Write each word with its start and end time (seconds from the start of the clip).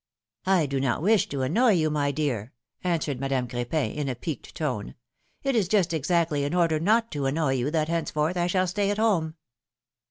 do 0.67 0.79
not 0.79 1.03
wish 1.03 1.29
to 1.29 1.43
annoy 1.43 1.69
you, 1.73 1.91
my 1.91 2.09
dear," 2.09 2.53
answered 2.83 3.19
Madame 3.19 3.47
Cr6pin, 3.47 3.93
in 3.93 4.09
a 4.09 4.15
piqued 4.15 4.55
tone; 4.55 4.95
^^it 5.45 5.53
is 5.53 5.67
just 5.67 5.93
exactly 5.93 6.43
in 6.43 6.55
order 6.55 6.79
not 6.79 7.11
to 7.11 7.27
annoy 7.27 7.53
you 7.53 7.69
that 7.69 7.87
henceforth 7.87 8.35
I 8.35 8.47
shall 8.47 8.65
stay 8.65 8.89
at 8.89 8.97
home." 8.97 9.35